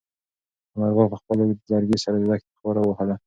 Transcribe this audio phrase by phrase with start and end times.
[0.73, 3.15] انارګل په خپل اوږد لرګي سره د دښتې خاوره ووهله.